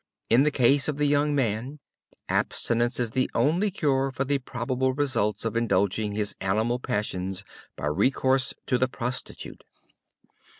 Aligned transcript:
In 0.31 0.41
the 0.41 0.49
case 0.49 0.87
of 0.87 0.97
the 0.97 1.05
young 1.05 1.35
man, 1.35 1.77
abstention 2.27 3.03
is 3.03 3.11
the 3.11 3.29
only 3.35 3.69
cure 3.69 4.11
for 4.11 4.25
the 4.25 4.39
probable 4.39 4.95
results 4.95 5.45
of 5.45 5.55
indulging 5.55 6.13
his 6.15 6.35
animal 6.41 6.79
passions 6.79 7.43
by 7.75 7.85
recourse 7.85 8.55
to 8.65 8.79
the 8.79 8.87
prostitute. 8.87 9.63